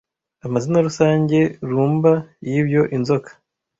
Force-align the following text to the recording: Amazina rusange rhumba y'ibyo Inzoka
Amazina 0.45 0.77
rusange 0.87 1.37
rhumba 1.67 2.11
y'ibyo 2.49 2.81
Inzoka 2.95 3.31